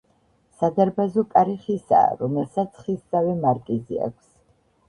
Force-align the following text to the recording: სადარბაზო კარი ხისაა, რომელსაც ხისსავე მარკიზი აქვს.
სადარბაზო 0.61 1.25
კარი 1.35 1.53
ხისაა, 1.67 2.17
რომელსაც 2.23 2.81
ხისსავე 2.87 3.37
მარკიზი 3.47 4.05
აქვს. 4.09 4.35